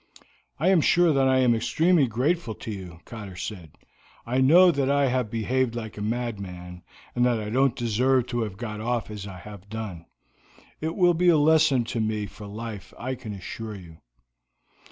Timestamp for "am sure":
0.69-1.13